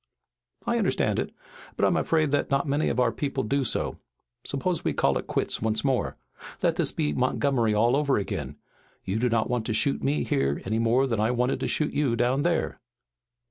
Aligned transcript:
"I 0.65 0.79
understand 0.79 1.19
it, 1.19 1.31
but 1.77 1.85
I'm 1.85 1.95
afraid 1.95 2.31
that 2.31 2.49
not 2.49 2.67
many 2.67 2.89
of 2.89 2.99
our 2.99 3.11
people 3.11 3.43
do 3.43 3.63
so. 3.63 3.99
Suppose 4.43 4.83
we 4.83 4.93
call 4.93 5.15
it 5.19 5.27
quits 5.27 5.61
once 5.61 5.83
more. 5.85 6.17
Let 6.63 6.77
this 6.77 6.91
be 6.91 7.13
Montgomery 7.13 7.75
over 7.75 8.17
again. 8.17 8.55
You 9.05 9.19
do 9.19 9.29
not 9.29 9.47
want 9.47 9.67
to 9.67 9.75
shoot 9.75 10.01
me 10.01 10.23
here 10.23 10.59
any 10.65 10.79
more 10.79 11.05
than 11.05 11.19
I 11.19 11.29
wanted 11.29 11.59
to 11.59 11.67
shoot 11.67 11.93
you 11.93 12.15
down 12.15 12.41
there." 12.41 12.79